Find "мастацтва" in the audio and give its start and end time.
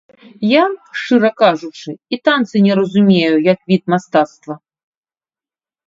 3.95-4.53